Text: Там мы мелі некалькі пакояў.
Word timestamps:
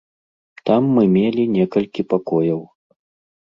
Там 0.69 0.87
мы 0.95 1.03
мелі 1.19 1.47
некалькі 1.59 2.09
пакояў. 2.17 2.61